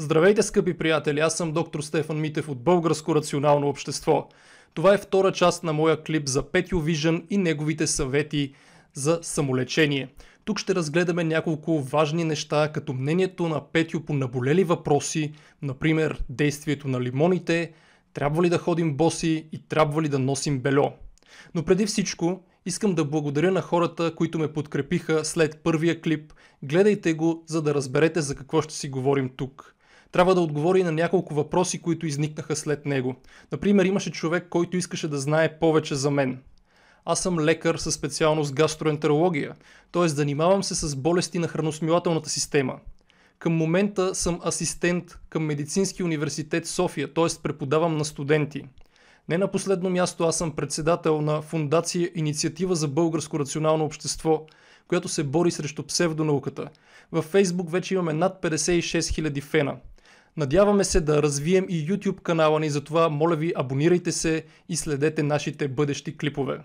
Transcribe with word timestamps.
Здравейте, 0.00 0.42
скъпи 0.42 0.78
приятели! 0.78 1.20
Аз 1.20 1.36
съм 1.36 1.52
доктор 1.52 1.80
Стефан 1.80 2.20
Митев 2.20 2.48
от 2.48 2.62
Българско 2.62 3.14
рационално 3.14 3.68
общество. 3.68 4.28
Това 4.74 4.94
е 4.94 4.98
втора 4.98 5.32
част 5.32 5.64
на 5.64 5.72
моя 5.72 6.02
клип 6.02 6.28
за 6.28 6.42
Петю 6.42 6.80
Вижън 6.80 7.22
и 7.30 7.38
неговите 7.38 7.86
съвети 7.86 8.54
за 8.94 9.18
самолечение. 9.22 10.08
Тук 10.44 10.58
ще 10.58 10.74
разгледаме 10.74 11.24
няколко 11.24 11.80
важни 11.80 12.24
неща, 12.24 12.72
като 12.72 12.92
мнението 12.92 13.48
на 13.48 13.72
Петю 13.72 14.00
по 14.00 14.14
наболели 14.14 14.64
въпроси, 14.64 15.32
например 15.62 16.22
действието 16.28 16.88
на 16.88 17.00
лимоните, 17.00 17.72
трябва 18.14 18.42
ли 18.42 18.48
да 18.48 18.58
ходим 18.58 18.96
боси 18.96 19.46
и 19.52 19.68
трябва 19.68 20.02
ли 20.02 20.08
да 20.08 20.18
носим 20.18 20.60
бельо. 20.60 20.92
Но 21.54 21.62
преди 21.62 21.86
всичко, 21.86 22.40
искам 22.66 22.94
да 22.94 23.04
благодаря 23.04 23.52
на 23.52 23.62
хората, 23.62 24.14
които 24.14 24.38
ме 24.38 24.52
подкрепиха 24.52 25.24
след 25.24 25.62
първия 25.62 26.00
клип. 26.00 26.32
Гледайте 26.62 27.12
го, 27.12 27.44
за 27.46 27.62
да 27.62 27.74
разберете 27.74 28.20
за 28.20 28.34
какво 28.34 28.62
ще 28.62 28.74
си 28.74 28.88
говорим 28.88 29.30
тук 29.36 29.74
трябва 30.12 30.34
да 30.34 30.40
отговори 30.40 30.82
на 30.82 30.92
няколко 30.92 31.34
въпроси, 31.34 31.82
които 31.82 32.06
изникнаха 32.06 32.56
след 32.56 32.86
него. 32.86 33.16
Например, 33.52 33.84
имаше 33.84 34.10
човек, 34.10 34.46
който 34.50 34.76
искаше 34.76 35.08
да 35.08 35.18
знае 35.18 35.58
повече 35.58 35.94
за 35.94 36.10
мен. 36.10 36.38
Аз 37.04 37.20
съм 37.22 37.40
лекар 37.40 37.76
със 37.76 37.94
специалност 37.94 38.54
гастроентерология, 38.54 39.54
т.е. 39.92 40.08
занимавам 40.08 40.62
се 40.62 40.74
с 40.74 40.96
болести 40.96 41.38
на 41.38 41.48
храносмилателната 41.48 42.30
система. 42.30 42.78
Към 43.38 43.52
момента 43.52 44.14
съм 44.14 44.40
асистент 44.46 45.18
към 45.28 45.44
Медицински 45.44 46.02
университет 46.02 46.66
София, 46.66 47.14
т.е. 47.14 47.42
преподавам 47.42 47.96
на 47.96 48.04
студенти. 48.04 48.64
Не 49.28 49.38
на 49.38 49.50
последно 49.50 49.90
място 49.90 50.24
аз 50.24 50.38
съм 50.38 50.56
председател 50.56 51.20
на 51.20 51.42
фундация 51.42 52.10
Инициатива 52.14 52.74
за 52.74 52.88
българско 52.88 53.38
рационално 53.38 53.84
общество, 53.84 54.46
която 54.88 55.08
се 55.08 55.24
бори 55.24 55.50
срещу 55.50 55.82
псевдонауката. 55.82 56.68
Във 57.12 57.24
Фейсбук 57.24 57.70
вече 57.70 57.94
имаме 57.94 58.12
над 58.12 58.42
56 58.42 59.00
000 59.00 59.42
фена– 59.42 59.76
Надяваме 60.36 60.84
се 60.84 61.00
да 61.00 61.22
развием 61.22 61.66
и 61.68 61.86
YouTube 61.86 62.20
канала 62.20 62.60
ни, 62.60 62.70
затова 62.70 63.08
моля 63.08 63.36
ви 63.36 63.52
абонирайте 63.56 64.12
се 64.12 64.44
и 64.68 64.76
следете 64.76 65.22
нашите 65.22 65.68
бъдещи 65.68 66.16
клипове. 66.16 66.60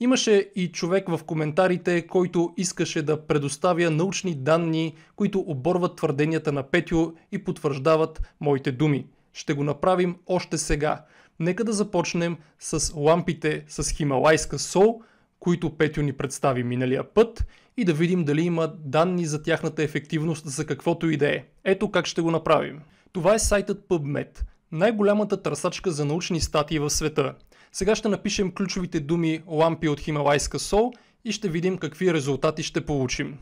Имаше 0.00 0.50
и 0.56 0.72
човек 0.72 1.08
в 1.08 1.20
коментарите, 1.24 2.06
който 2.06 2.54
искаше 2.56 3.02
да 3.02 3.26
предоставя 3.26 3.90
научни 3.90 4.34
данни, 4.34 4.94
които 5.16 5.44
оборват 5.46 5.96
твърденията 5.96 6.52
на 6.52 6.62
Петю 6.62 7.12
и 7.32 7.44
потвърждават 7.44 8.22
моите 8.40 8.72
думи. 8.72 9.06
Ще 9.32 9.54
го 9.54 9.64
направим 9.64 10.16
още 10.26 10.58
сега. 10.58 11.04
Нека 11.40 11.64
да 11.64 11.72
започнем 11.72 12.36
с 12.58 12.92
лампите 12.96 13.64
с 13.68 13.90
хималайска 13.90 14.58
сол, 14.58 15.02
които 15.40 15.76
Петю 15.76 16.02
ни 16.02 16.12
представи 16.12 16.64
миналия 16.64 17.14
път 17.14 17.44
и 17.76 17.84
да 17.84 17.92
видим 17.92 18.24
дали 18.24 18.42
има 18.42 18.68
данни 18.78 19.26
за 19.26 19.42
тяхната 19.42 19.82
ефективност 19.82 20.46
за 20.46 20.66
каквото 20.66 21.10
и 21.10 21.16
да 21.16 21.28
е. 21.28 21.44
Ето 21.64 21.90
как 21.90 22.06
ще 22.06 22.20
го 22.20 22.30
направим. 22.30 22.80
Това 23.12 23.34
е 23.34 23.38
сайтът 23.38 23.88
PubMed, 23.88 24.44
най-голямата 24.72 25.42
търсачка 25.42 25.90
за 25.90 26.04
научни 26.04 26.40
статии 26.40 26.78
в 26.78 26.90
света. 26.90 27.34
Сега 27.72 27.94
ще 27.94 28.08
напишем 28.08 28.52
ключовите 28.52 29.00
думи 29.00 29.42
лампи 29.46 29.88
от 29.88 30.00
хималайска 30.00 30.58
сол 30.58 30.92
и 31.24 31.32
ще 31.32 31.48
видим 31.48 31.78
какви 31.78 32.14
резултати 32.14 32.62
ще 32.62 32.86
получим. 32.86 33.38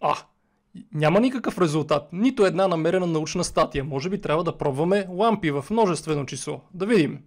А, 0.00 0.16
няма 0.94 1.20
никакъв 1.20 1.58
резултат, 1.58 2.08
нито 2.12 2.46
една 2.46 2.68
намерена 2.68 3.06
научна 3.06 3.44
статия. 3.44 3.84
Може 3.84 4.10
би 4.10 4.20
трябва 4.20 4.44
да 4.44 4.58
пробваме 4.58 5.06
лампи 5.10 5.50
в 5.50 5.64
множествено 5.70 6.26
число. 6.26 6.60
Да 6.74 6.86
видим. 6.86 7.18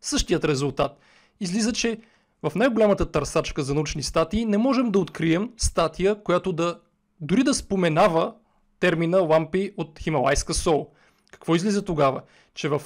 Същият 0.00 0.44
резултат. 0.44 0.98
Излиза, 1.40 1.72
че 1.72 1.98
в 2.42 2.52
най-голямата 2.54 3.12
търсачка 3.12 3.62
за 3.62 3.74
научни 3.74 4.02
статии 4.02 4.44
не 4.44 4.58
можем 4.58 4.90
да 4.90 4.98
открием 4.98 5.50
статия, 5.56 6.22
която 6.22 6.52
да 6.52 6.80
дори 7.20 7.42
да 7.42 7.54
споменава 7.54 8.34
термина 8.80 9.18
лампи 9.18 9.72
от 9.76 9.98
хималайска 9.98 10.54
сол. 10.54 10.88
Какво 11.32 11.54
излиза 11.54 11.84
тогава? 11.84 12.22
Че 12.54 12.68
в 12.68 12.82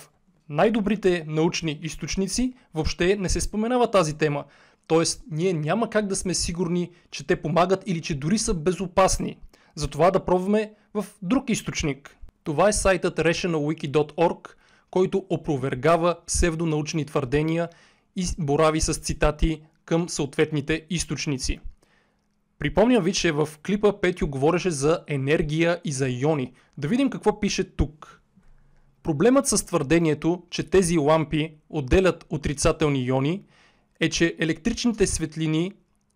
най-добрите 0.48 1.24
научни 1.28 1.78
източници 1.82 2.54
въобще 2.74 3.16
не 3.16 3.28
се 3.28 3.40
споменава 3.40 3.90
тази 3.90 4.18
тема. 4.18 4.44
Тоест, 4.86 5.22
ние 5.30 5.52
няма 5.52 5.90
как 5.90 6.06
да 6.06 6.16
сме 6.16 6.34
сигурни, 6.34 6.90
че 7.10 7.26
те 7.26 7.42
помагат 7.42 7.82
или 7.86 8.02
че 8.02 8.14
дори 8.14 8.38
са 8.38 8.54
безопасни. 8.54 9.36
Затова 9.74 10.10
да 10.10 10.24
пробваме 10.24 10.72
в 10.94 11.06
друг 11.22 11.50
източник. 11.50 12.16
Това 12.44 12.68
е 12.68 12.72
сайтът 12.72 13.18
rationalwiki.org, 13.18 14.54
който 14.90 15.26
опровергава 15.30 16.16
псевдонаучни 16.26 17.04
твърдения 17.04 17.68
и 18.16 18.26
борави 18.38 18.80
с 18.80 18.94
цитати 18.94 19.62
към 19.84 20.08
съответните 20.08 20.86
източници. 20.90 21.60
Припомням 22.58 23.04
ви, 23.04 23.12
че 23.12 23.32
в 23.32 23.48
клипа 23.66 24.00
Петю 24.00 24.28
говореше 24.28 24.70
за 24.70 25.00
енергия 25.06 25.80
и 25.84 25.92
за 25.92 26.08
иони. 26.08 26.52
Да 26.78 26.88
видим 26.88 27.10
какво 27.10 27.40
пише 27.40 27.64
тук. 27.64 28.20
Проблемът 29.02 29.46
с 29.46 29.66
твърдението, 29.66 30.42
че 30.50 30.70
тези 30.70 30.98
лампи 30.98 31.54
отделят 31.68 32.26
отрицателни 32.30 33.04
иони, 33.04 33.44
е, 34.00 34.10
че 34.10 34.36
електричните 34.38 35.06
светлини 35.06 35.72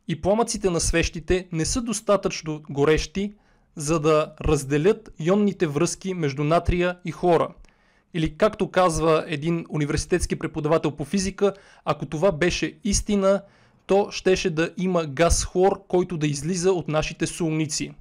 и 0.08 0.20
пламъците 0.20 0.70
на 0.70 0.80
свещите 0.80 1.48
не 1.52 1.64
са 1.64 1.82
достатъчно 1.82 2.62
горещи, 2.70 3.34
за 3.76 4.00
да 4.00 4.34
разделят 4.40 5.10
ионните 5.18 5.66
връзки 5.66 6.14
между 6.14 6.44
натрия 6.44 6.98
и 7.04 7.12
хлора– 7.12 7.48
или 8.14 8.36
както 8.36 8.70
казва 8.70 9.24
един 9.26 9.66
университетски 9.68 10.36
преподавател 10.36 10.90
по 10.90 11.04
физика, 11.04 11.52
ако 11.84 12.06
това 12.06 12.32
беше 12.32 12.74
истина, 12.84 13.42
то 13.86 14.08
щеше 14.10 14.50
да 14.50 14.70
има 14.76 15.06
газ 15.06 15.44
хлор, 15.44 15.86
който 15.88 16.16
да 16.16 16.26
излиза 16.26 16.72
от 16.72 16.88
нашите 16.88 17.26
солници. 17.26 17.92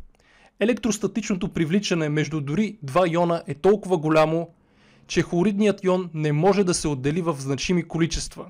Електростатичното 0.60 1.54
привличане 1.54 2.10
между 2.10 2.42
дори 2.42 2.78
два 2.84 3.04
иона 3.10 3.44
е 3.48 3.54
толкова 3.54 3.98
голямо, 3.98 4.50
че 5.08 5.22
хлоридният 5.22 5.84
ион 5.84 6.10
не 6.14 6.32
може 6.32 6.64
да 6.64 6.74
се 6.74 6.88
отдели 6.88 7.22
в 7.22 7.36
значими 7.40 7.84
количества. 7.84 8.46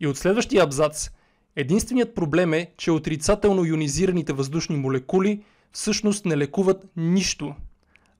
И 0.00 0.06
от 0.06 0.16
следващия 0.16 0.64
абзац, 0.64 1.10
единственият 1.56 2.14
проблем 2.14 2.54
е, 2.54 2.70
че 2.76 2.90
отрицателно 2.90 3.64
ионизираните 3.64 4.32
въздушни 4.32 4.76
молекули 4.76 5.42
всъщност 5.72 6.24
не 6.24 6.36
лекуват 6.36 6.86
нищо– 6.96 7.54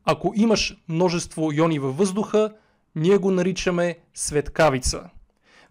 ако 0.05 0.33
имаш 0.37 0.77
множество 0.89 1.53
иони 1.53 1.79
във 1.79 1.97
въздуха, 1.97 2.53
ние 2.97 3.17
го 3.17 3.31
наричаме 3.31 3.99
светкавица. 4.15 5.11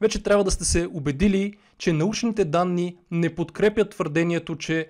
Вече 0.02 0.24
трябва 0.24 0.44
да 0.44 0.52
сте 0.52 0.66
се 0.66 0.88
убедили, 0.94 1.54
че 1.78 1.94
научните 1.94 2.46
данни 2.46 2.96
не 3.12 3.36
подкрепят 3.36 3.90
твърдението, 3.90 4.56
че 4.56 4.90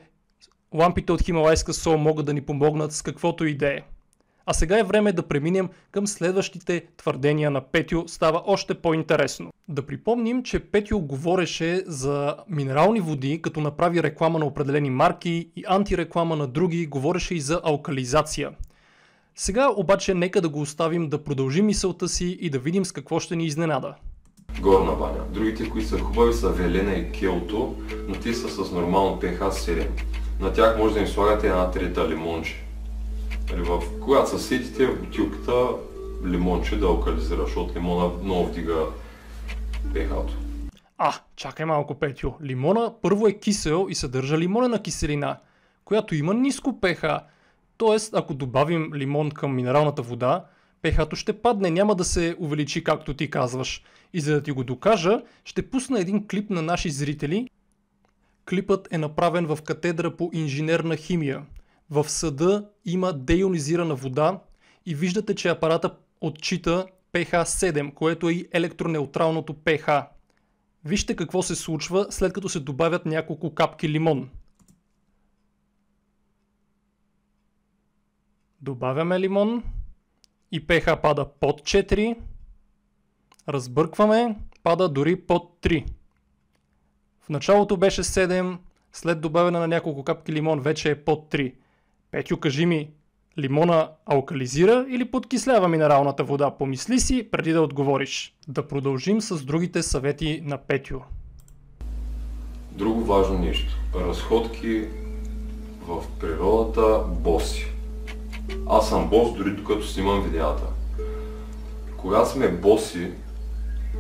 лампите 0.74 1.12
от 1.12 1.22
хималайска 1.22 1.74
сол 1.74 1.98
могат 1.98 2.26
да 2.26 2.34
ни 2.34 2.42
помогнат 2.42 2.94
с 2.94 3.02
каквото 3.02 3.46
и 3.46 3.58
да 3.58 3.68
е. 3.68 3.80
А 4.46 4.54
сега 4.54 4.80
е 4.80 4.84
време 4.84 5.12
да 5.12 5.28
преминем 5.28 5.70
към 5.92 6.08
следващите 6.08 6.86
твърдения 6.98 7.52
на 7.52 7.62
Петю. 7.62 8.04
Става 8.08 8.44
още 8.46 8.74
по-интересно. 8.74 9.52
Да 9.68 9.86
припомним, 9.86 10.44
че 10.44 10.60
Петю 10.60 11.00
говореше 11.00 11.84
за 11.86 12.36
минерални 12.48 13.00
води, 13.00 13.42
като 13.42 13.62
направи 13.62 14.04
реклама 14.04 14.40
на 14.40 14.46
определени 14.46 14.90
марки 14.90 15.50
и 15.56 15.64
антиреклама 15.68 16.36
на 16.36 16.48
други, 16.48 16.88
говореше 16.88 17.36
и 17.36 17.40
за 17.40 17.62
алкализация. 17.64 18.52
Сега 19.40 19.70
обаче 19.76 20.14
нека 20.14 20.42
да 20.42 20.50
го 20.50 20.62
оставим 20.62 21.10
да 21.10 21.24
продължи 21.24 21.62
мисълта 21.62 22.10
си 22.10 22.38
и 22.42 22.50
да 22.50 22.60
видим 22.60 22.86
с 22.86 22.92
какво 22.92 23.20
ще 23.20 23.36
ни 23.36 23.46
изненада. 23.46 23.96
Горна 24.62 24.92
баня. 24.92 25.24
Другите, 25.30 25.70
които 25.70 25.88
са 25.88 26.00
хубави 26.00 26.34
са 26.34 26.50
Велена 26.50 26.94
и 26.94 27.12
Келто, 27.12 27.76
но 28.08 28.16
те 28.16 28.34
са 28.34 28.50
с 28.50 28.72
нормално 28.72 29.22
pH 29.22 29.50
7. 29.50 29.88
На 30.40 30.54
тях 30.54 30.78
може 30.78 30.94
да 30.94 31.00
им 31.00 31.08
слагате 31.08 31.48
една 31.48 31.72
трета 31.72 32.10
лимонче. 32.10 32.64
Нали, 33.52 33.62
в, 33.62 33.84
когато 34.02 34.30
се 34.30 34.40
сетите 34.40 34.88
в 34.88 35.00
бутилката 35.00 35.68
лимонче 36.26 36.80
да 36.80 36.86
алкализира, 36.86 37.46
защото 37.46 37.76
лимона 37.76 38.12
много 38.24 38.46
вдига 38.46 38.86
pH-то. 39.88 40.34
А, 40.98 41.14
чакай 41.36 41.66
малко, 41.66 41.96
Петю. 41.96 42.32
Лимона 42.44 42.94
първо 43.02 43.28
е 43.28 43.34
кисел 43.34 43.88
и 43.90 43.96
съдържа 43.96 44.38
лимонена 44.38 44.82
киселина, 44.82 45.38
която 45.86 46.16
има 46.16 46.34
ниско 46.34 46.72
pH. 46.82 47.22
Тоест, 47.80 48.14
ако 48.14 48.34
добавим 48.34 48.92
лимон 48.94 49.32
към 49.32 49.56
минералната 49.56 50.02
вода, 50.02 50.46
ph 50.84 51.16
ще 51.16 51.42
падне, 51.42 51.70
няма 51.70 51.96
да 51.96 52.04
се 52.04 52.36
увеличи 52.40 52.84
както 52.84 53.14
ти 53.14 53.30
казваш. 53.30 53.84
И 54.14 54.22
за 54.22 54.34
да 54.34 54.44
ти 54.44 54.52
го 54.52 54.64
докажа, 54.64 55.22
ще 55.46 55.70
пусна 55.70 56.00
един 56.00 56.28
клип 56.28 56.50
на 56.50 56.62
наши 56.62 56.90
зрители. 56.90 57.50
Клипът 58.50 58.88
е 58.92 58.98
направен 58.98 59.46
в 59.46 59.60
катедра 59.62 60.16
по 60.18 60.30
инженерна 60.34 60.96
химия. 60.96 61.46
В 61.90 62.10
съда 62.10 62.70
има 62.86 63.14
деионизирана 63.14 63.96
вода 63.96 64.40
и 64.86 64.96
виждате, 64.96 65.36
че 65.36 65.50
апарата 65.50 65.96
отчита 66.22 66.86
pH 67.14 67.44
7, 67.44 67.94
което 67.94 68.30
е 68.30 68.34
и 68.34 68.48
електронеутралното 68.52 69.54
pH. 69.54 70.06
Вижте 70.86 71.16
какво 71.16 71.42
се 71.42 71.56
случва 71.56 72.08
след 72.10 72.34
като 72.34 72.50
се 72.50 72.60
добавят 72.60 73.06
няколко 73.06 73.56
капки 73.56 73.90
лимон. 73.90 74.30
Добавяме 78.62 79.20
лимон 79.20 79.64
и 80.52 80.68
pH 80.68 81.02
пада 81.02 81.26
под 81.40 81.62
4. 81.62 82.18
Разбъркваме, 83.50 84.36
пада 84.64 84.90
дори 84.90 85.16
под 85.16 85.58
3. 85.62 85.86
В 87.22 87.30
началото 87.30 87.78
беше 87.78 88.04
7, 88.04 88.58
след 88.94 89.22
добавяне 89.22 89.60
на 89.60 89.68
няколко 89.68 90.04
капки 90.04 90.34
лимон 90.34 90.60
вече 90.60 90.92
е 90.92 91.04
под 91.04 91.34
3. 91.34 91.54
Петю, 92.12 92.38
кажи 92.38 92.66
ми, 92.66 92.90
Лимона 93.40 93.90
алкализира 94.06 94.86
или 94.90 95.12
подкислява 95.12 95.68
минералната 95.68 96.24
вода? 96.24 96.52
Помисли 96.52 97.00
си 97.00 97.28
преди 97.32 97.52
да 97.52 97.62
отговориш. 97.62 98.36
Да 98.48 98.68
продължим 98.68 99.22
с 99.22 99.46
другите 99.46 99.84
съвети 99.84 100.42
на 100.46 100.58
Петю. 100.58 101.00
Друго 102.72 103.04
важно 103.04 103.40
нещо. 103.40 103.78
Разходки 103.96 104.84
в 105.88 106.04
природата 106.20 107.04
боси. 107.08 107.79
Аз 108.68 108.90
съм 108.90 109.10
бос 109.10 109.34
дори 109.34 109.52
докато 109.52 109.88
снимам 109.88 110.24
видеята. 110.24 110.64
Кога 111.98 112.26
сме 112.26 112.48
боси 112.48 113.12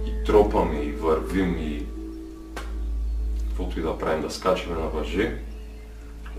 и 0.06 0.24
тропаме 0.26 0.80
и 0.80 0.92
вървим 0.92 1.58
и 1.60 1.86
каквото 3.48 3.80
и 3.80 3.84
да 3.84 3.98
правим, 3.98 4.22
да 4.22 4.32
скачаме 4.32 4.76
на 4.76 4.88
въжи, 4.88 5.32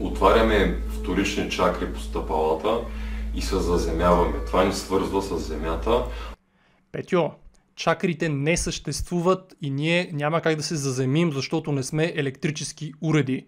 отваряме 0.01 0.79
вторични 1.01 1.51
чакри 1.51 1.93
по 1.93 2.01
стъпалата 2.01 2.79
и 3.35 3.43
се 3.43 3.57
заземяваме. 3.57 4.39
Това 4.47 4.65
ни 4.65 4.73
свързва 4.73 5.23
с 5.23 5.39
земята. 5.39 6.05
Петьо, 6.93 7.31
чакрите 7.77 8.29
не 8.29 8.57
съществуват 8.57 9.57
и 9.63 9.71
ние 9.71 10.11
няма 10.13 10.41
как 10.41 10.57
да 10.57 10.63
се 10.63 10.77
заземим, 10.77 11.33
защото 11.33 11.73
не 11.73 11.83
сме 11.83 12.13
електрически 12.17 12.93
уреди. 13.01 13.47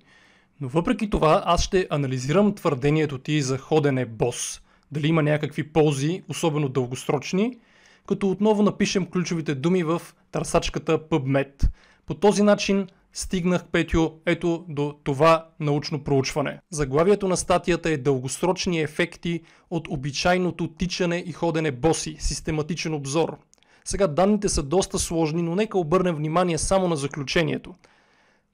Но 0.63 0.69
въпреки 0.69 1.11
това 1.11 1.43
аз 1.47 1.63
ще 1.63 1.87
анализирам 1.91 2.55
твърдението 2.55 3.19
ти 3.19 3.43
за 3.43 3.59
ходене 3.59 4.07
бос. 4.07 4.63
Дали 4.93 5.09
има 5.09 5.23
някакви 5.23 5.73
ползи, 5.73 6.23
особено 6.29 6.69
дългосрочни, 6.69 7.59
като 8.07 8.31
отново 8.31 8.63
напишем 8.63 9.07
ключовите 9.07 9.55
думи 9.55 9.83
в 9.83 10.03
търсачката 10.33 10.99
PubMed. 10.99 11.69
По 12.07 12.15
този 12.15 12.43
начин 12.43 12.87
стигнах, 13.13 13.65
Петю, 13.73 14.11
ето 14.27 14.65
до 14.69 14.95
това 15.05 15.47
научно 15.61 16.05
проучване. 16.05 16.59
Заглавието 16.71 17.29
на 17.29 17.37
статията 17.37 17.91
е 17.91 17.97
Дългосрочни 17.97 18.81
ефекти 18.81 19.41
от 19.71 19.89
обичайното 19.89 20.69
тичане 20.69 21.25
и 21.27 21.33
ходене 21.33 21.71
боси. 21.71 22.17
Систематичен 22.19 22.95
обзор. 22.95 23.37
Сега 23.85 24.07
данните 24.07 24.49
са 24.49 24.63
доста 24.63 24.99
сложни, 24.99 25.43
но 25.43 25.55
нека 25.55 25.79
обърнем 25.79 26.15
внимание 26.15 26.59
само 26.59 26.89
на 26.89 26.97
заключението. 26.97 27.75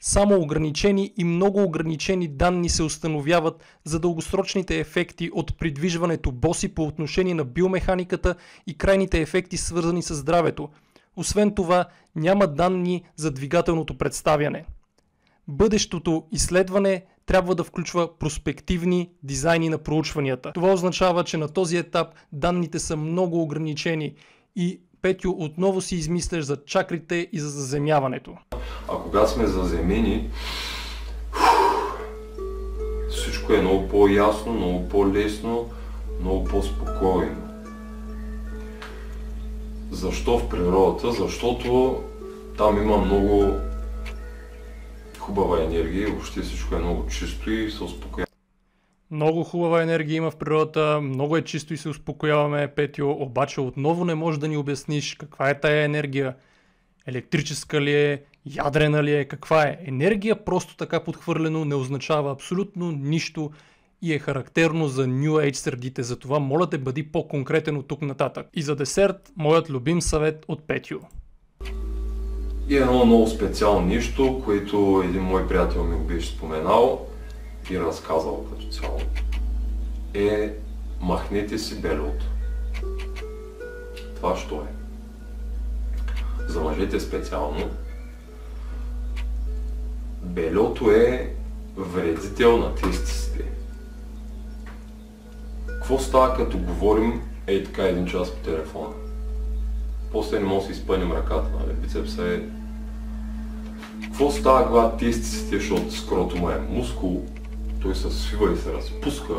Само 0.00 0.40
ограничени 0.40 1.12
и 1.16 1.24
много 1.24 1.62
ограничени 1.62 2.28
данни 2.28 2.68
се 2.68 2.82
установяват 2.82 3.64
за 3.84 4.00
дългосрочните 4.00 4.78
ефекти 4.78 5.30
от 5.32 5.58
придвижването 5.58 6.32
боси 6.32 6.74
по 6.74 6.82
отношение 6.82 7.34
на 7.34 7.44
биомеханиката 7.44 8.34
и 8.66 8.78
крайните 8.78 9.20
ефекти 9.20 9.56
свързани 9.56 10.02
с 10.02 10.14
здравето– 10.14 10.68
освен 11.18 11.54
това, 11.54 11.84
няма 12.16 12.46
данни 12.46 13.02
за 13.16 13.30
двигателното 13.30 13.98
представяне. 13.98 14.64
Бъдещото 15.48 16.24
изследване 16.32 17.04
трябва 17.26 17.54
да 17.54 17.64
включва 17.64 18.18
проспективни 18.18 19.10
дизайни 19.22 19.68
на 19.68 19.78
проучванията. 19.78 20.52
Това 20.52 20.72
означава, 20.72 21.24
че 21.24 21.36
на 21.36 21.48
този 21.48 21.76
етап 21.76 22.08
данните 22.32 22.78
са 22.78 22.96
много 22.96 23.42
ограничени 23.42 24.14
и 24.56 24.80
Петю 25.02 25.30
отново 25.38 25.80
си 25.80 25.96
измисляш 25.96 26.44
за 26.44 26.64
чакрите 26.64 27.28
и 27.32 27.40
за 27.40 27.48
заземяването. 27.48 28.36
А 28.88 28.96
кога 28.96 29.26
сме 29.26 29.46
заземени, 29.46 30.30
всичко 33.10 33.52
е 33.52 33.60
много 33.60 33.88
по-ясно, 33.88 34.52
много 34.52 34.88
по-лесно, 34.88 35.70
много 36.20 36.44
по-спокойно. 36.44 37.48
Защо 39.90 40.38
в 40.38 40.48
природата? 40.48 41.12
Защото 41.12 42.02
там 42.58 42.82
има 42.82 42.98
много 42.98 43.52
хубава 45.18 45.62
енергия 45.62 46.08
и 46.08 46.10
въобще 46.10 46.40
всичко 46.40 46.74
е 46.74 46.78
много 46.78 47.06
чисто 47.08 47.50
и 47.50 47.70
се 47.70 47.84
успокоява. 47.84 48.26
Много 49.10 49.44
хубава 49.44 49.82
енергия 49.82 50.16
има 50.16 50.30
в 50.30 50.36
природата, 50.36 51.00
много 51.00 51.36
е 51.36 51.44
чисто 51.44 51.74
и 51.74 51.76
се 51.76 51.88
успокояваме, 51.88 52.68
Петио, 52.68 53.10
обаче 53.10 53.60
отново 53.60 54.04
не 54.04 54.14
можеш 54.14 54.38
да 54.38 54.48
ни 54.48 54.56
обясниш 54.56 55.14
каква 55.14 55.50
е 55.50 55.60
тая 55.60 55.84
енергия. 55.84 56.34
Електрическа 57.06 57.80
ли 57.80 57.94
е, 57.94 58.22
ядрена 58.56 59.02
ли 59.02 59.14
е, 59.14 59.24
каква 59.24 59.62
е. 59.62 59.78
Енергия 59.84 60.44
просто 60.44 60.76
така 60.76 61.04
подхвърлено 61.04 61.64
не 61.64 61.74
означава 61.74 62.32
абсолютно 62.32 62.92
нищо 62.92 63.50
и 64.02 64.14
е 64.14 64.18
характерно 64.18 64.88
за 64.88 65.06
New 65.06 65.30
Age 65.30 65.52
средите, 65.52 66.02
затова 66.02 66.38
моля 66.38 66.70
те 66.70 66.78
бъди 66.78 67.02
по-конкретен 67.02 67.76
от 67.76 67.88
тук 67.88 68.02
нататък. 68.02 68.46
И 68.54 68.62
за 68.62 68.76
десерт, 68.76 69.32
моят 69.36 69.70
любим 69.70 70.02
съвет 70.02 70.44
от 70.48 70.66
Петю. 70.66 70.98
И 72.68 72.76
едно 72.76 73.04
много 73.04 73.26
специално 73.26 73.86
нещо, 73.86 74.42
което 74.44 75.02
един 75.04 75.22
мой 75.22 75.48
приятел 75.48 75.84
ми 75.84 75.96
го 75.96 76.04
беше 76.04 76.28
споменал 76.28 77.06
и 77.70 77.80
разказал 77.80 78.46
като 78.50 78.68
цяло, 78.68 79.00
е 80.14 80.52
махнете 81.00 81.58
си 81.58 81.80
белото. 81.80 82.24
Това 84.16 84.36
що 84.36 84.54
е? 84.54 84.78
За 86.48 86.60
мъжете 86.60 87.00
специално, 87.00 87.70
белето 90.22 90.90
е 90.90 91.34
вредител 91.76 92.58
на 92.58 92.74
тестисите. 92.74 93.44
Какво 95.66 95.98
става 95.98 96.34
като 96.34 96.58
говорим 96.58 97.22
ей 97.46 97.64
така 97.64 97.82
един 97.82 98.06
час 98.06 98.30
по 98.30 98.38
телефона? 98.38 98.94
После 100.12 100.38
не 100.38 100.44
може 100.44 100.68
да 100.68 100.74
си 100.74 100.80
изпънем 100.80 101.12
ръката, 101.12 101.50
нали? 101.60 101.72
Бицепса 101.72 102.24
е... 102.24 102.40
Какво 104.02 104.30
става, 104.30 104.66
когато 104.66 104.96
тестисите, 104.96 105.58
защото 105.58 105.92
скрото 105.92 106.50
е 106.50 106.58
мускул, 106.70 107.22
той 107.82 107.94
се 107.94 108.10
свива 108.10 108.52
и 108.52 108.56
се 108.56 108.72
разпуска. 108.72 109.34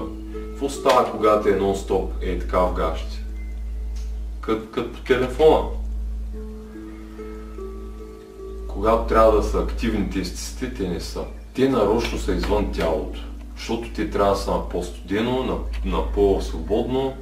Какво 0.49 0.69
става, 0.69 1.11
когато 1.11 1.49
е 1.49 1.59
нон-стоп 1.59 2.09
е 2.21 2.39
така 2.39 2.59
в 2.59 2.73
гащи? 2.73 3.23
Като 4.41 4.91
по 4.93 4.99
телефона. 4.99 5.67
Когато 8.79 9.07
трябва 9.07 9.31
да 9.31 9.43
са 9.43 9.59
активни 9.59 10.09
тестисите, 10.09 10.73
те 10.73 10.89
не 10.89 10.99
са. 10.99 11.23
Те 11.53 11.69
нарочно 11.69 12.17
са 12.17 12.33
извън 12.33 12.71
тялото 12.71 13.19
защото 13.59 13.89
те 13.93 14.09
трябва 14.09 14.31
да 14.31 14.37
са 14.39 14.51
на 14.51 14.69
по-студено, 14.69 15.43
на, 15.43 15.57
на 15.85 16.11
по-свободно. 16.11 17.13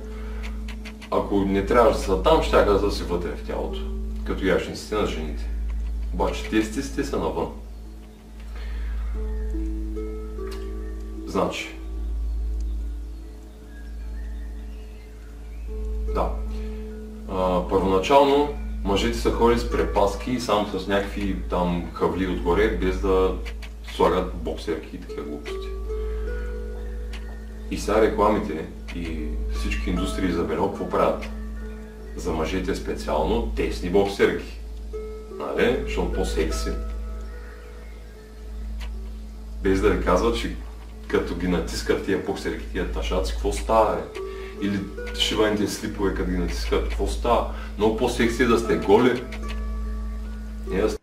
Ако 1.11 1.39
не 1.39 1.65
трябва 1.65 1.91
да 1.91 1.97
са 1.97 2.23
там, 2.23 2.43
ще 2.43 2.63
да 2.63 2.91
си 2.91 3.03
вътре 3.03 3.29
в 3.29 3.43
тялото, 3.47 3.79
като 4.25 4.45
яшниците 4.45 4.95
на 4.95 5.05
жените. 5.05 5.49
Обаче 6.13 6.49
тестите 6.49 7.03
са 7.03 7.19
навън. 7.19 7.47
Значи, 11.25 11.75
да. 16.15 16.29
А, 17.31 17.67
първоначално 17.69 18.66
мъжете 18.87 19.17
са 19.17 19.31
ходили 19.31 19.59
с 19.59 19.71
препаски 19.71 20.31
и 20.31 20.39
само 20.39 20.79
с 20.79 20.87
някакви 20.87 21.35
там 21.49 21.91
хавли 21.93 22.27
отгоре, 22.27 22.67
без 22.67 22.99
да 22.99 23.35
слагат 23.95 24.35
боксерки 24.35 24.95
и 24.95 24.99
такива 24.99 25.23
глупости. 25.23 25.67
И 27.71 27.77
сега 27.77 28.01
рекламите 28.01 28.65
и 28.95 29.27
всички 29.53 29.89
индустрии 29.89 30.31
за 30.31 30.43
бело 30.43 30.69
какво 30.69 30.89
правят? 30.89 31.25
За 32.15 32.33
мъжете 32.33 32.75
специално 32.75 33.51
тесни 33.55 33.89
боксерки. 33.89 34.59
Нали? 35.39 35.77
Защото 35.83 36.13
по-секси. 36.13 36.69
Без 39.63 39.81
да 39.81 39.89
ви 39.89 40.05
казват, 40.05 40.37
че 40.37 40.55
като 41.07 41.35
ги 41.35 41.47
натискат 41.47 42.05
тия 42.05 42.17
боксерки, 42.17 42.65
тия 42.71 42.91
ташаци, 42.91 43.33
какво 43.33 43.53
става? 43.53 43.99
Е? 43.99 44.19
Или 44.61 44.79
шиваните 45.19 45.67
слипове, 45.67 46.13
като 46.13 46.31
ги 46.31 46.37
натискат, 46.37 46.83
какво 46.83 47.07
става? 47.07 47.53
Много 47.77 47.97
по-секси 47.97 48.43
е 48.43 48.45
да 48.45 48.59
сте 48.59 48.75
голи. 48.75 49.23
Не 50.69 50.81
да 50.81 50.97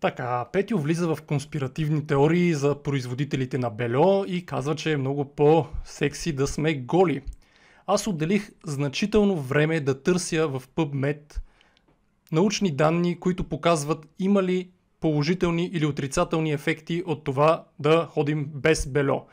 така, 0.00 0.44
Петио 0.52 0.78
влиза 0.78 1.14
в 1.14 1.22
конспиративни 1.22 2.06
теории 2.06 2.54
за 2.54 2.82
производителите 2.82 3.58
на 3.58 3.70
бельо 3.70 4.24
и 4.26 4.46
казва, 4.46 4.74
че 4.74 4.92
е 4.92 4.96
много 4.96 5.24
по-секси 5.24 6.32
да 6.32 6.46
сме 6.46 6.74
голи. 6.74 7.22
Аз 7.86 8.06
отделих 8.06 8.50
значително 8.66 9.36
време 9.36 9.80
да 9.80 10.02
търся 10.02 10.48
в 10.48 10.62
PubMed 10.76 11.40
научни 12.32 12.70
данни, 12.70 13.20
които 13.20 13.44
показват 13.44 14.06
има 14.18 14.42
ли 14.42 14.70
положителни 15.00 15.70
или 15.72 15.86
отрицателни 15.86 16.52
ефекти 16.52 17.02
от 17.06 17.24
това 17.24 17.64
да 17.78 18.06
ходим 18.10 18.44
без 18.54 18.86
бельо. 18.86 19.26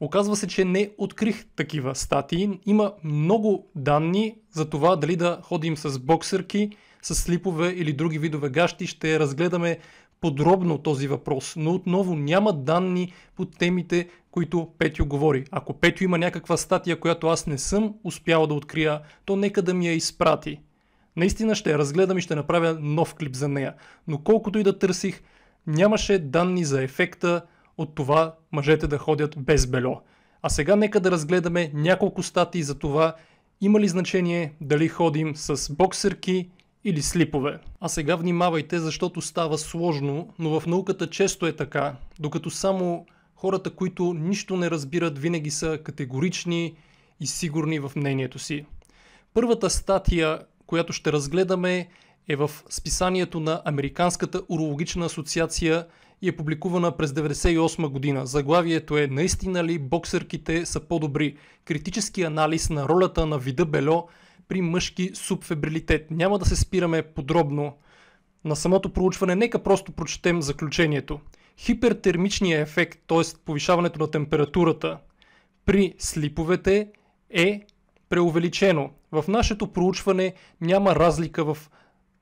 Оказва 0.00 0.36
се, 0.36 0.46
че 0.46 0.64
не 0.64 0.90
открих 0.98 1.46
такива 1.56 1.94
статии. 1.94 2.60
Има 2.66 2.92
много 3.04 3.66
данни 3.76 4.36
за 4.52 4.70
това 4.70 4.96
дали 4.96 5.16
да 5.16 5.38
ходим 5.42 5.76
с 5.76 5.98
боксерки, 5.98 6.70
с 7.02 7.14
слипове 7.14 7.68
или 7.68 7.92
други 7.92 8.18
видове 8.18 8.48
гащи. 8.48 8.86
Ще 8.86 9.20
разгледаме 9.20 9.78
подробно 10.20 10.78
този 10.78 11.08
въпрос, 11.08 11.54
но 11.56 11.74
отново 11.74 12.14
няма 12.14 12.52
данни 12.52 13.12
по 13.36 13.44
темите, 13.44 14.08
които 14.30 14.68
Петю 14.78 15.06
говори. 15.06 15.44
Ако 15.50 15.72
Петю 15.72 16.04
има 16.04 16.18
някаква 16.18 16.56
статия, 16.56 17.00
която 17.00 17.26
аз 17.26 17.46
не 17.46 17.58
съм 17.58 17.94
успял 18.04 18.46
да 18.46 18.54
открия, 18.54 19.00
то 19.24 19.36
нека 19.36 19.62
да 19.62 19.74
ми 19.74 19.86
я 19.86 19.92
изпрати. 19.92 20.60
Наистина 21.16 21.54
ще 21.54 21.70
я 21.70 21.78
разгледам 21.78 22.18
и 22.18 22.20
ще 22.20 22.34
направя 22.34 22.78
нов 22.80 23.14
клип 23.14 23.34
за 23.34 23.48
нея. 23.48 23.74
Но 24.08 24.18
колкото 24.18 24.58
и 24.58 24.62
да 24.62 24.78
търсих, 24.78 25.22
нямаше 25.66 26.18
данни 26.18 26.64
за 26.64 26.82
ефекта 26.82 27.42
от 27.78 27.94
това 27.94 28.34
мъжете 28.52 28.86
да 28.86 28.98
ходят 28.98 29.34
без 29.38 29.66
бельо. 29.66 30.00
А 30.42 30.48
сега 30.48 30.76
нека 30.76 31.00
да 31.00 31.10
разгледаме 31.10 31.70
няколко 31.74 32.22
статии 32.22 32.62
за 32.62 32.78
това 32.78 33.14
има 33.60 33.80
ли 33.80 33.88
значение 33.88 34.52
дали 34.60 34.88
ходим 34.88 35.36
с 35.36 35.72
боксерки 35.72 36.48
или 36.84 37.02
слипове. 37.02 37.58
А 37.80 37.88
сега 37.88 38.16
внимавайте, 38.16 38.78
защото 38.78 39.20
става 39.20 39.58
сложно, 39.58 40.28
но 40.38 40.60
в 40.60 40.66
науката 40.66 41.10
често 41.10 41.46
е 41.46 41.52
така, 41.52 41.96
докато 42.20 42.50
само 42.50 43.06
хората, 43.36 43.70
които 43.70 44.14
нищо 44.14 44.56
не 44.56 44.70
разбират, 44.70 45.18
винаги 45.18 45.50
са 45.50 45.78
категорични 45.84 46.74
и 47.20 47.26
сигурни 47.26 47.78
в 47.78 47.92
мнението 47.96 48.38
си. 48.38 48.64
Първата 49.34 49.70
статия, 49.70 50.40
която 50.66 50.92
ще 50.92 51.12
разгледаме 51.12 51.88
е 52.28 52.36
в 52.36 52.50
списанието 52.70 53.40
на 53.40 53.62
Американската 53.64 54.42
урологична 54.48 55.06
асоциация 55.06 55.86
и 56.22 56.28
е 56.28 56.36
публикувана 56.36 56.96
през 56.96 57.12
1998 57.12 57.88
година. 57.88 58.26
Заглавието 58.26 58.98
е 58.98 59.06
Наистина 59.06 59.64
ли 59.64 59.78
боксерките 59.78 60.66
са 60.66 60.80
по-добри? 60.80 61.36
Критически 61.64 62.22
анализ 62.22 62.70
на 62.70 62.88
ролята 62.88 63.26
на 63.26 63.38
вида 63.38 63.64
бело 63.66 64.08
при 64.48 64.60
мъжки 64.60 65.10
субфебрилитет. 65.14 66.10
Няма 66.10 66.38
да 66.38 66.44
се 66.44 66.56
спираме 66.56 67.02
подробно 67.02 67.76
на 68.44 68.56
самото 68.56 68.92
проучване, 68.92 69.34
нека 69.34 69.58
просто 69.58 69.92
прочетем 69.92 70.42
заключението. 70.42 71.20
Хипертермичният 71.58 72.68
ефект, 72.68 72.98
т.е. 73.06 73.22
повишаването 73.44 73.98
на 73.98 74.10
температурата 74.10 74.98
при 75.66 75.94
слиповете 75.98 76.88
е 77.30 77.66
преувеличено. 78.08 78.90
В 79.12 79.24
нашето 79.28 79.66
проучване 79.66 80.34
няма 80.60 80.96
разлика 80.96 81.44
в 81.44 81.70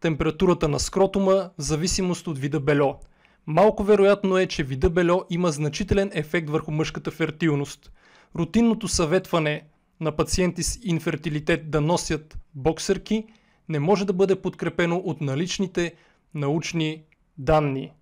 температурата 0.01 0.69
на 0.69 0.81
скротума 0.81 1.51
в 1.59 1.63
зависимост 1.63 2.27
от 2.27 2.39
вида 2.39 2.61
бельо. 2.61 2.99
Малко 3.47 3.85
вероятно 3.85 4.39
е, 4.39 4.47
че 4.47 4.65
вида 4.65 4.91
бельо 4.91 5.25
има 5.31 5.53
значителен 5.53 6.11
ефект 6.13 6.51
върху 6.51 6.71
мъжката 6.71 7.11
фертилност. 7.11 7.93
Рутинното 8.37 8.89
съветване 8.89 9.65
на 10.01 10.13
пациенти 10.13 10.63
с 10.63 10.79
инфертилитет 10.83 11.71
да 11.71 11.81
носят 11.81 12.39
боксерки 12.55 13.25
не 13.69 13.81
може 13.81 14.05
да 14.05 14.13
бъде 14.13 14.43
подкрепено 14.43 14.97
от 14.97 15.21
наличните 15.21 15.95
научни 16.35 17.03
данни. 17.39 17.93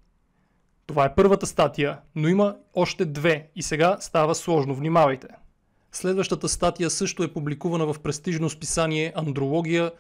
Това 0.86 1.04
е 1.04 1.14
първата 1.14 1.46
статия, 1.46 1.98
но 2.14 2.28
има 2.28 2.56
още 2.74 3.04
две 3.04 3.48
и 3.56 3.62
сега 3.62 3.96
става 4.00 4.34
сложно. 4.34 4.74
Внимавайте! 4.74 5.28
Следващата 5.92 6.48
статия 6.48 6.90
също 6.90 7.22
е 7.22 7.32
публикувана 7.32 7.92
в 7.92 8.00
престижно 8.00 8.50
списание 8.50 9.12
Андрология 9.16 9.92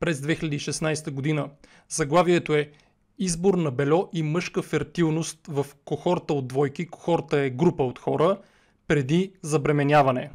през 0.00 0.20
2016 0.20 1.10
година. 1.10 1.48
Заглавието 1.88 2.54
е 2.54 2.70
Избор 3.18 3.54
на 3.54 3.70
бельо 3.70 4.08
и 4.12 4.22
мъжка 4.22 4.62
фертилност 4.62 5.38
в 5.48 5.66
кохорта 5.84 6.34
от 6.34 6.48
двойки. 6.48 6.86
Кохорта 6.86 7.38
е 7.40 7.50
група 7.50 7.82
от 7.84 7.98
хора 7.98 8.38
преди 8.88 9.32
забременяване. 9.42 10.30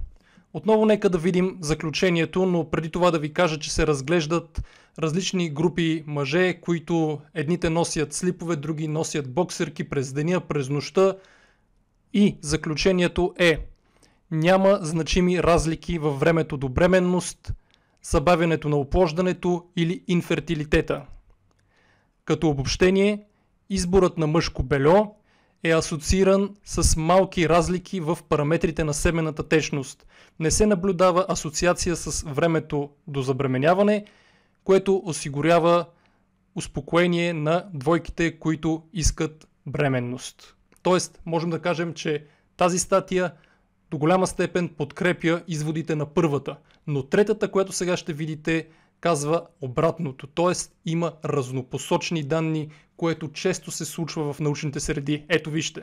Отново 0.54 0.86
нека 0.86 1.10
да 1.10 1.18
видим 1.18 1.58
заключението, 1.62 2.46
но 2.46 2.70
преди 2.70 2.90
това 2.90 3.12
да 3.12 3.20
ви 3.20 3.34
кажа, 3.34 3.60
че 3.60 3.74
се 3.74 3.88
разглеждат 3.88 4.62
различни 5.00 5.50
групи 5.50 6.04
мъже, 6.08 6.54
които 6.62 7.22
едните 7.34 7.70
носят 7.70 8.14
слипове, 8.14 8.56
други 8.56 8.88
носят 8.88 9.34
боксерки 9.34 9.90
през 9.90 10.14
деня, 10.14 10.42
през 10.42 10.70
нощта. 10.70 11.16
И 12.14 12.38
заключението 12.42 13.34
е 13.40 13.58
няма 14.32 14.80
значими 14.82 15.44
разлики 15.44 16.00
във 16.00 16.20
времето 16.20 16.58
до 16.58 16.70
бременност, 16.70 17.54
забавянето 18.04 18.70
на 18.70 18.78
оплождането 18.78 19.66
или 19.76 20.04
инфертилитета. 20.08 21.06
Като 22.26 22.50
обобщение, 22.50 23.24
изборът 23.70 24.18
на 24.18 24.28
мъжко 24.28 24.64
бельо 24.64 25.16
е 25.64 25.72
асоцииран 25.72 26.56
с 26.66 26.96
малки 26.98 27.50
разлики 27.50 28.00
в 28.00 28.18
параметрите 28.30 28.84
на 28.84 28.94
семената 28.94 29.48
течност. 29.48 30.08
Не 30.40 30.52
се 30.52 30.66
наблюдава 30.66 31.26
асоциация 31.30 31.96
с 31.96 32.24
времето 32.28 32.90
до 33.08 33.22
забременяване, 33.22 34.06
което 34.64 35.02
осигурява 35.06 35.86
успокоение 36.56 37.34
на 37.34 37.66
двойките, 37.74 38.40
които 38.40 38.84
искат 38.94 39.48
бременност. 39.66 40.56
Тоест, 40.82 41.22
можем 41.26 41.50
да 41.50 41.62
кажем, 41.62 41.94
че 41.94 42.26
тази 42.58 42.80
статия 42.80 43.34
до 43.92 43.98
голяма 43.98 44.28
степен 44.28 44.70
подкрепя 44.70 45.42
изводите 45.48 45.96
на 45.96 46.06
първата, 46.06 46.58
но 46.88 47.04
третата, 47.04 47.52
която 47.52 47.72
сега 47.72 47.98
ще 47.98 48.14
видите, 48.14 48.68
казва 49.04 49.42
обратното, 49.62 50.28
т.е. 50.28 50.54
има 50.86 51.14
разнопосочни 51.26 52.24
данни, 52.24 52.70
което 52.98 53.32
често 53.32 53.72
се 53.72 53.86
случва 53.86 54.34
в 54.34 54.40
научните 54.40 54.80
среди. 54.80 55.26
Ето 55.30 55.50
вижте. 55.50 55.82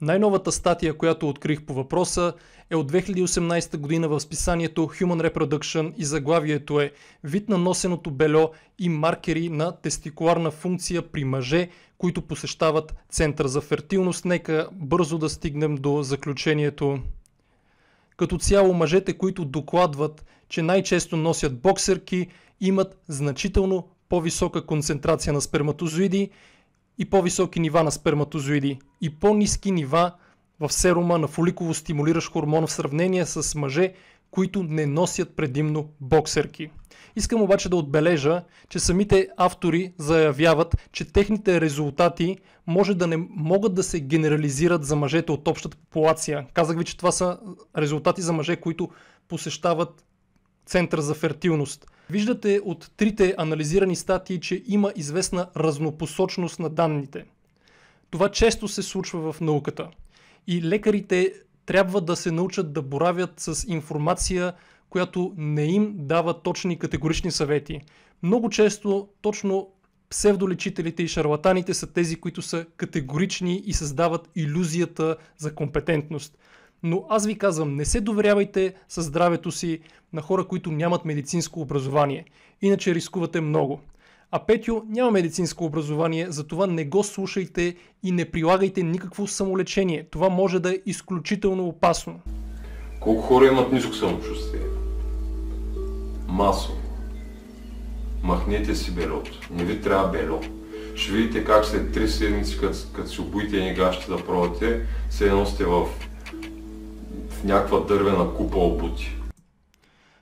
Най-новата 0.00 0.52
статия, 0.52 0.98
която 0.98 1.28
открих 1.28 1.62
по 1.62 1.74
въпроса 1.74 2.32
е 2.70 2.76
от 2.76 2.92
2018 2.92 3.76
година 3.76 4.08
в 4.08 4.20
списанието 4.20 4.80
Human 4.80 5.30
Reproduction 5.30 5.94
и 5.96 6.04
заглавието 6.04 6.80
е 6.80 6.92
Вид 7.24 7.48
на 7.48 7.58
носеното 7.58 8.10
бельо 8.10 8.50
и 8.78 8.88
маркери 8.88 9.48
на 9.48 9.72
тестикуларна 9.72 10.50
функция 10.50 11.02
при 11.02 11.24
мъже, 11.24 11.68
които 11.98 12.22
посещават 12.22 12.94
център 13.08 13.46
за 13.46 13.60
фертилност. 13.60 14.24
Нека 14.24 14.68
бързо 14.72 15.18
да 15.18 15.28
стигнем 15.28 15.74
до 15.74 16.02
заключението. 16.02 16.98
Като 18.18 18.38
цяло 18.38 18.74
мъжете, 18.74 19.18
които 19.18 19.44
докладват, 19.44 20.24
че 20.48 20.62
най-често 20.62 21.16
носят 21.16 21.60
боксерки, 21.60 22.26
имат 22.60 22.98
значително 23.08 23.88
по-висока 24.08 24.66
концентрация 24.66 25.32
на 25.32 25.40
сперматозоиди 25.40 26.30
и 26.98 27.04
по-високи 27.04 27.60
нива 27.60 27.82
на 27.82 27.90
сперматозоиди 27.90 28.78
и 29.00 29.10
по-низки 29.10 29.70
нива 29.70 30.12
в 30.60 30.72
серума 30.72 31.18
на 31.18 31.28
фоликово 31.28 31.74
стимулиращ 31.74 32.32
хормон 32.32 32.66
в 32.66 32.72
сравнение 32.72 33.26
с 33.26 33.54
мъже, 33.54 33.92
които 34.30 34.62
не 34.62 34.86
носят 34.86 35.36
предимно 35.36 35.88
боксерки. 36.00 36.70
Искам 37.16 37.42
обаче 37.42 37.68
да 37.68 37.76
отбележа, 37.76 38.42
че 38.68 38.78
самите 38.78 39.28
автори 39.36 39.92
заявяват, 39.98 40.76
че 40.92 41.12
техните 41.12 41.60
резултати 41.60 42.38
може 42.66 42.94
да 42.94 43.06
не 43.06 43.16
могат 43.30 43.74
да 43.74 43.82
се 43.82 44.00
генерализират 44.00 44.84
за 44.84 44.96
мъжете 44.96 45.32
от 45.32 45.48
общата 45.48 45.76
популация. 45.76 46.46
Казах 46.52 46.78
ви, 46.78 46.84
че 46.84 46.96
това 46.96 47.12
са 47.12 47.38
резултати 47.78 48.22
за 48.22 48.32
мъже, 48.32 48.56
които 48.56 48.88
посещават 49.28 50.04
център 50.66 51.00
за 51.00 51.14
фертилност. 51.14 51.86
Виждате 52.10 52.60
от 52.64 52.90
трите 52.96 53.34
анализирани 53.38 53.96
статии, 53.96 54.40
че 54.40 54.62
има 54.66 54.92
известна 54.96 55.46
разнопосочност 55.56 56.58
на 56.58 56.68
данните. 56.68 57.24
Това 58.10 58.28
често 58.30 58.68
се 58.68 58.82
случва 58.82 59.32
в 59.32 59.40
науката. 59.40 59.90
И 60.46 60.62
лекарите 60.62 61.32
трябва 61.68 62.00
да 62.00 62.16
се 62.16 62.30
научат 62.30 62.72
да 62.72 62.82
боравят 62.82 63.32
с 63.36 63.64
информация, 63.68 64.52
която 64.90 65.32
не 65.36 65.64
им 65.64 65.94
дава 65.96 66.42
точни 66.42 66.78
категорични 66.78 67.30
съвети. 67.30 67.80
Много 68.22 68.50
често 68.50 69.08
точно 69.20 69.68
псевдолечителите 70.10 71.02
и 71.02 71.08
шарлатаните 71.08 71.74
са 71.74 71.92
тези, 71.92 72.16
които 72.16 72.42
са 72.42 72.66
категорични 72.76 73.62
и 73.66 73.72
създават 73.72 74.30
иллюзията 74.36 75.16
за 75.36 75.54
компетентност. 75.54 76.38
Но 76.82 77.06
аз 77.08 77.26
ви 77.26 77.38
казвам, 77.38 77.74
не 77.74 77.84
се 77.84 78.00
доверявайте 78.00 78.74
със 78.88 79.04
здравето 79.04 79.52
си 79.52 79.80
на 80.12 80.22
хора, 80.22 80.44
които 80.44 80.72
нямат 80.72 81.04
медицинско 81.04 81.60
образование. 81.60 82.24
Иначе 82.62 82.94
рискувате 82.94 83.40
много. 83.40 83.80
А 84.30 84.38
Петю 84.38 84.82
няма 84.88 85.10
медицинско 85.10 85.64
образование, 85.64 86.26
затова 86.30 86.66
не 86.66 86.84
го 86.84 87.04
слушайте 87.04 87.74
и 88.02 88.12
не 88.12 88.30
прилагайте 88.30 88.82
никакво 88.82 89.26
самолечение. 89.26 90.06
Това 90.10 90.28
може 90.28 90.60
да 90.60 90.72
е 90.72 90.78
изключително 90.86 91.68
опасно. 91.68 92.20
Колко 93.00 93.22
хора 93.22 93.46
имат 93.46 93.72
ниско 93.72 93.92
самочувствие? 93.92 94.60
Масово. 96.28 96.78
Махнете 98.22 98.74
си 98.74 98.94
белото. 98.94 99.40
Не 99.50 99.64
ви 99.64 99.80
трябва 99.80 100.08
бело. 100.08 100.40
Ще 100.94 101.12
видите 101.12 101.44
как 101.44 101.64
след 101.64 101.96
3 101.96 102.06
седмици, 102.06 102.58
като, 102.94 103.08
си 103.08 103.20
обуите 103.20 103.56
едни 103.56 103.74
гащи 103.74 104.10
да 104.10 104.24
пробвате, 104.24 104.80
се 105.10 105.26
едно 105.26 105.46
сте 105.46 105.64
в, 105.64 105.86
в 107.30 107.44
някаква 107.44 107.80
дървена 107.80 108.34
купа 108.34 108.58
обути. 108.58 109.17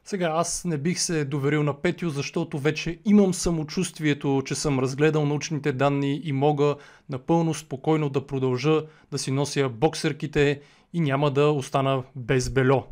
Сега 0.09 0.33
аз 0.35 0.65
не 0.65 0.79
бих 0.79 1.01
се 1.01 1.25
доверил 1.25 1.63
на 1.63 1.83
Петю, 1.83 2.11
защото 2.11 2.59
вече 2.59 2.99
имам 3.05 3.35
самочувствието, 3.35 4.43
че 4.45 4.55
съм 4.55 4.79
разгледал 4.79 5.27
научните 5.27 5.73
данни 5.73 6.21
и 6.25 6.33
мога 6.33 6.77
напълно 7.11 7.55
спокойно 7.55 8.09
да 8.09 8.27
продължа 8.27 8.83
да 9.11 9.19
си 9.19 9.31
нося 9.31 9.69
боксерките 9.69 10.61
и 10.93 11.01
няма 11.01 11.31
да 11.31 11.51
остана 11.51 12.03
без 12.17 12.51
бельо. 12.51 12.85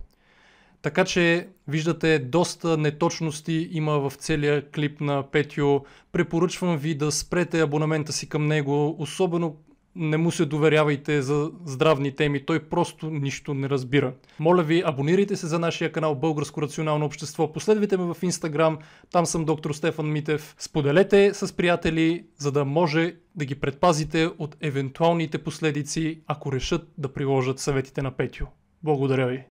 Така 0.83 1.05
че 1.05 1.49
виждате 1.69 2.19
доста 2.19 2.77
неточности 2.77 3.69
има 3.73 3.99
в 3.99 4.13
целия 4.17 4.71
клип 4.71 5.01
на 5.01 5.31
Петю. 5.31 5.81
Препоръчвам 6.13 6.77
ви 6.77 6.95
да 6.95 7.13
спрете 7.13 7.61
абонамента 7.61 8.13
си 8.13 8.29
към 8.29 8.47
него, 8.47 8.97
особено 8.99 9.57
не 9.97 10.17
му 10.17 10.31
се 10.31 10.45
доверявайте 10.45 11.23
за 11.23 11.51
здравни 11.65 12.13
теми, 12.13 12.47
той 12.47 12.61
просто 12.61 13.11
нищо 13.11 13.55
не 13.55 13.69
разбира. 13.69 14.13
Моля 14.39 14.63
ви, 14.63 14.83
абонирайте 14.87 15.37
се 15.37 15.47
за 15.47 15.59
нашия 15.59 15.93
канал 15.93 16.15
Българско 16.15 16.63
рационално 16.63 17.07
общество, 17.07 17.53
последвайте 17.53 17.97
ме 17.97 18.15
в 18.15 18.23
Инстаграм, 18.23 18.79
там 19.13 19.27
съм 19.27 19.45
доктор 19.45 19.73
Стефан 19.73 20.13
Митев. 20.13 20.57
Споделете 20.59 21.35
с 21.35 21.57
приятели, 21.57 22.25
за 22.39 22.53
да 22.53 22.65
може 22.65 23.15
да 23.35 23.45
ги 23.45 23.55
предпазите 23.55 24.31
от 24.39 24.57
евентуалните 24.61 25.39
последици, 25.39 26.21
ако 26.27 26.53
решат 26.53 26.89
да 26.99 27.13
приложат 27.13 27.59
съветите 27.59 28.03
на 28.03 28.11
Петю. 28.11 28.47
Благодаря 28.83 29.27
ви. 29.27 29.43